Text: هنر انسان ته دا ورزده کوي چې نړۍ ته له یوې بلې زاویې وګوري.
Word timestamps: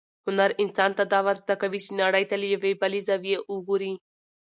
هنر 0.25 0.49
انسان 0.63 0.91
ته 0.97 1.03
دا 1.13 1.19
ورزده 1.27 1.55
کوي 1.61 1.79
چې 1.85 1.91
نړۍ 2.01 2.23
ته 2.29 2.35
له 2.41 2.47
یوې 2.53 2.71
بلې 2.81 2.99
زاویې 3.07 3.37
وګوري. 3.53 3.93